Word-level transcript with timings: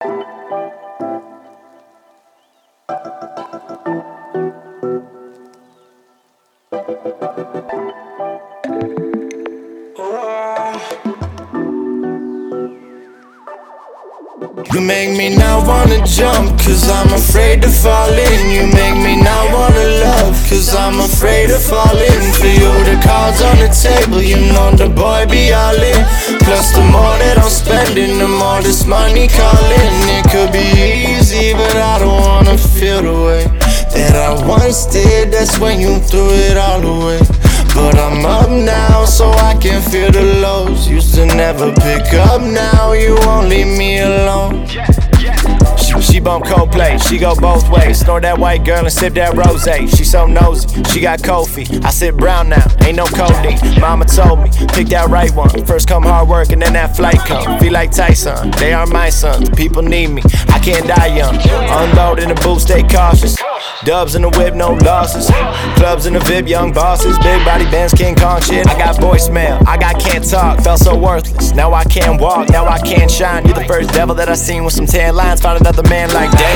You 0.00 0.06
make 14.80 15.18
me 15.18 15.34
not 15.36 15.66
wanna 15.66 16.06
jump, 16.06 16.56
cause 16.60 16.88
I'm 16.88 17.12
afraid 17.12 17.62
to 17.62 17.68
fall 17.68 18.08
in. 18.08 18.50
You 18.50 18.72
make 18.72 18.94
me 19.02 19.20
not 19.20 19.52
wanna 19.52 19.84
love, 19.98 20.36
cause 20.48 20.76
I'm 20.76 21.00
afraid 21.00 21.48
to 21.48 21.58
fall 21.58 21.98
in. 21.98 22.32
For 22.34 22.46
you, 22.46 22.70
the 22.84 23.00
cards 23.02 23.42
on 23.42 23.58
the 23.58 23.68
table, 23.74 24.22
you 24.22 24.36
know 24.52 24.70
the 24.76 24.88
boy 24.88 25.26
be 25.28 25.52
all 25.52 25.74
in. 25.74 25.97
Plus, 26.44 26.72
the 26.72 26.82
more 26.92 27.16
that 27.22 27.38
I'm 27.38 27.50
spending, 27.50 28.18
the 28.18 28.28
more 28.28 28.60
this 28.62 28.84
money 28.84 29.28
calling. 29.28 29.94
It 30.16 30.24
could 30.30 30.52
be 30.52 30.66
easy, 31.16 31.52
but 31.54 31.76
I 31.76 31.98
don't 31.98 32.20
wanna 32.20 32.58
feel 32.58 33.02
the 33.02 33.16
way 33.26 33.44
that 33.94 34.14
I 34.16 34.30
once 34.46 34.86
did. 34.86 35.32
That's 35.32 35.58
when 35.58 35.80
you 35.80 35.98
threw 35.98 36.30
it 36.30 36.56
all 36.56 36.84
away. 36.84 37.20
But 37.74 37.96
I'm 37.96 38.26
up 38.26 38.50
now, 38.50 39.04
so 39.04 39.30
I 39.30 39.54
can 39.54 39.80
feel 39.80 40.10
the 40.10 40.24
lows. 40.42 40.88
Used 40.88 41.14
to 41.14 41.24
never 41.26 41.72
pick 41.72 42.12
up, 42.14 42.42
now 42.42 42.92
you 42.92 43.14
won't 43.24 43.48
leave 43.48 43.78
me 43.78 44.00
alone. 44.00 44.66
Bump 46.28 46.44
Coldplay, 46.44 47.00
she 47.08 47.16
go 47.16 47.34
both 47.34 47.70
ways. 47.70 48.00
Snort 48.00 48.20
that 48.20 48.38
white 48.38 48.62
girl 48.62 48.84
and 48.84 48.92
sip 48.92 49.14
that 49.14 49.34
rose. 49.34 49.64
She 49.96 50.04
so 50.04 50.26
nosy, 50.26 50.82
she 50.92 51.00
got 51.00 51.22
coffee. 51.22 51.66
I 51.82 51.88
sit 51.88 52.18
brown 52.18 52.50
now, 52.50 52.66
ain't 52.84 52.98
no 52.98 53.06
codeine. 53.06 53.58
Mama 53.80 54.04
told 54.04 54.40
me, 54.40 54.50
pick 54.74 54.88
that 54.88 55.08
right 55.08 55.34
one. 55.34 55.64
First 55.64 55.88
come 55.88 56.02
hard 56.02 56.28
work 56.28 56.52
and 56.52 56.60
then 56.60 56.74
that 56.74 56.94
flight 56.94 57.16
come. 57.20 57.58
Feel 57.58 57.72
like 57.72 57.92
Tyson, 57.92 58.50
they 58.58 58.74
are 58.74 58.86
my 58.86 59.08
sons. 59.08 59.48
People 59.56 59.82
need 59.82 60.08
me, 60.08 60.22
I 60.48 60.58
can't 60.58 60.86
die 60.86 61.16
young. 61.16 61.34
Unload 61.34 62.18
in 62.18 62.28
the 62.28 62.34
booth, 62.34 62.60
stay 62.60 62.82
cautious. 62.82 63.38
Dubs 63.84 64.16
in 64.16 64.22
the 64.22 64.30
whip, 64.30 64.54
no 64.54 64.72
losses. 64.72 65.30
Clubs 65.76 66.06
in 66.06 66.14
the 66.14 66.20
VIP, 66.20 66.48
young 66.48 66.72
bosses. 66.72 67.16
Big 67.18 67.44
body 67.44 67.64
bands, 67.66 67.94
King 67.94 68.16
Kong 68.16 68.40
shit. 68.40 68.66
I 68.66 68.76
got 68.76 68.96
voicemail, 68.96 69.64
I 69.66 69.76
got 69.76 70.00
can't 70.00 70.28
talk. 70.28 70.60
Felt 70.60 70.80
so 70.80 70.96
worthless. 70.98 71.52
Now 71.52 71.72
I 71.72 71.84
can't 71.84 72.20
walk, 72.20 72.48
now 72.50 72.66
I 72.66 72.80
can't 72.80 73.10
shine. 73.10 73.44
You're 73.44 73.54
the 73.54 73.64
first 73.64 73.90
devil 73.90 74.14
that 74.16 74.28
I 74.28 74.34
seen 74.34 74.64
with 74.64 74.74
some 74.74 74.86
tan 74.86 75.14
lines. 75.14 75.40
Found 75.42 75.60
another 75.60 75.88
man 75.88 76.12
like 76.12 76.30
damn. 76.32 76.47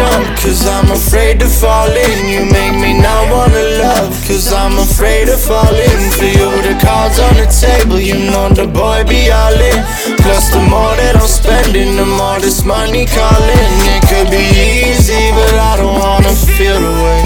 Jump, 0.00 0.26
cause 0.40 0.66
I'm 0.66 0.90
afraid 0.90 1.40
to 1.40 1.48
fall 1.48 1.90
in. 1.90 2.18
You 2.28 2.42
make 2.58 2.74
me 2.84 2.92
not 3.00 3.22
wanna 3.32 3.64
love, 3.84 4.12
cause 4.26 4.52
I'm 4.52 4.76
afraid 4.78 5.26
to 5.26 5.36
fall 5.36 5.76
in. 5.90 6.00
For 6.16 6.30
you, 6.38 6.48
the 6.68 6.74
cards 6.80 7.18
on 7.18 7.34
the 7.40 7.48
table, 7.64 8.00
you 8.00 8.16
know 8.30 8.48
the 8.48 8.66
boy 8.66 9.04
be 9.04 9.30
all 9.30 9.60
in. 9.72 9.80
Plus, 10.22 10.50
the 10.54 10.62
more 10.72 10.94
that 11.00 11.14
I'm 11.20 11.28
spending, 11.28 11.96
the 11.96 12.06
more 12.06 12.38
this 12.40 12.64
money 12.64 13.04
calling. 13.06 13.70
It 13.94 14.02
could 14.10 14.30
be 14.30 14.44
easy, 14.88 15.24
but 15.36 15.54
I 15.70 15.72
don't 15.80 15.98
wanna 16.04 16.34
feel 16.56 16.78
the 16.86 16.94
way 17.04 17.20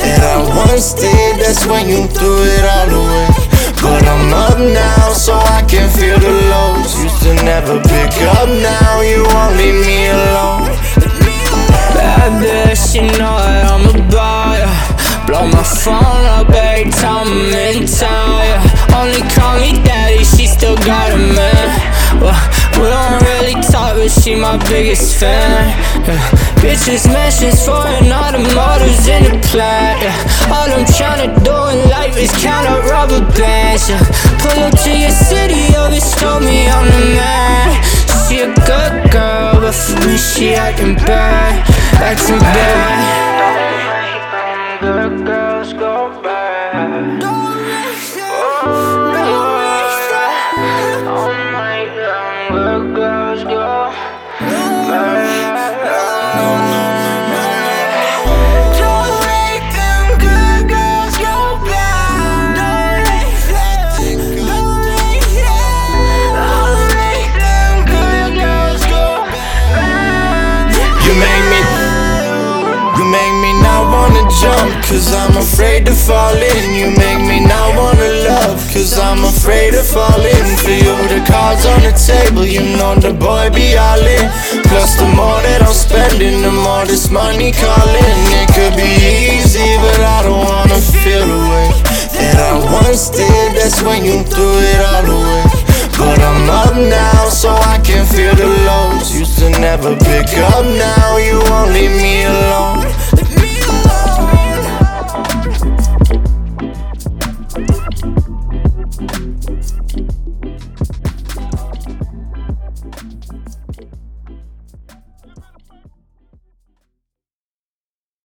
that 0.00 0.22
I 0.34 0.36
once 0.66 0.94
did. 0.94 1.32
That's 1.42 1.66
when 1.66 1.88
you 1.88 2.06
threw 2.16 2.38
it 2.56 2.64
all 2.76 2.90
away. 3.00 3.09
I'm 17.02 17.28
in 17.52 17.86
town. 17.86 18.60
Only 18.94 19.22
call 19.34 19.58
me 19.60 19.80
daddy, 19.84 20.24
she 20.24 20.46
still 20.46 20.76
got 20.76 21.12
a 21.12 21.16
man. 21.16 21.68
Well, 22.20 22.36
we 22.76 22.88
don't 22.88 23.22
really 23.32 23.56
talk, 23.62 23.96
but 23.96 24.10
she 24.10 24.34
my 24.34 24.56
biggest 24.68 25.16
fan. 25.16 25.68
Yeah. 26.04 26.20
Bitches 26.60 27.06
mentions 27.08 27.64
foreign 27.64 28.12
automotives 28.12 29.08
in 29.08 29.24
the 29.24 29.38
plant. 29.48 30.02
Yeah. 30.02 30.52
All 30.52 30.68
I'm 30.68 30.84
tryna 30.84 31.32
do 31.44 31.56
in 31.72 31.88
life 31.88 32.16
is 32.16 32.30
count 32.42 32.66
up 32.66 32.84
rubber 32.84 33.24
bands. 33.38 33.88
Yeah. 33.88 34.00
Pull 34.42 34.60
up 34.64 34.76
to 34.84 34.92
your 34.92 35.10
city, 35.10 35.76
always 35.76 36.10
told 36.16 36.42
me 36.42 36.68
I'm 36.68 36.86
the 36.86 37.04
man. 37.16 37.84
She 38.28 38.40
a 38.40 38.52
good 38.66 39.10
girl, 39.10 39.60
but 39.60 39.74
for 39.74 39.98
me 40.06 40.16
she 40.16 40.54
acting 40.54 40.94
bad, 40.94 41.66
acting 42.00 42.38
bad. 42.38 42.79
Cause 74.90 75.14
I'm 75.14 75.36
afraid 75.38 75.86
to 75.86 75.94
fall 75.94 76.34
in. 76.34 76.74
You 76.74 76.90
make 76.90 77.22
me 77.22 77.38
not 77.46 77.78
wanna 77.78 78.10
love, 78.26 78.58
cause 78.74 78.98
I'm 78.98 79.22
afraid 79.24 79.70
to 79.78 79.82
fall 79.86 80.20
in. 80.20 80.46
For 80.58 80.74
you, 80.74 80.94
the 81.06 81.22
cards 81.24 81.64
on 81.64 81.80
the 81.86 81.94
table, 81.94 82.44
you 82.44 82.62
know 82.76 82.98
the 82.98 83.14
boy 83.14 83.48
be 83.54 83.78
all 83.78 84.02
in. 84.02 84.26
Plus, 84.66 84.98
the 84.98 85.06
more 85.14 85.40
that 85.46 85.62
I'm 85.62 85.72
spending, 85.72 86.42
the 86.42 86.50
more 86.50 86.84
this 86.84 87.08
money 87.08 87.52
calling. 87.54 88.16
It 88.42 88.48
could 88.50 88.74
be 88.74 88.90
easy, 89.38 89.70
but 89.78 90.00
I 90.02 90.18
don't 90.26 90.42
wanna 90.42 90.80
feel 90.82 91.24
the 91.24 91.40
way 91.50 91.68
that 92.18 92.36
I 92.50 92.52
once 92.82 93.10
did. 93.10 93.48
That's 93.54 93.80
when 93.82 94.04
you 94.04 94.26
threw 94.26 94.58
it 94.58 94.80
all 94.90 95.06
away. 95.06 95.44
But 96.00 96.18
I'm 96.18 96.48
up 96.48 96.74
now, 96.74 97.28
so 97.28 97.50
I 97.52 97.78
can 97.84 98.04
feel 98.06 98.34
the 98.34 98.48
lows. 98.66 99.14
Used 99.14 99.38
to 99.38 99.50
never 99.50 99.94
pick 99.96 100.28
up, 100.50 100.64
now 100.64 100.99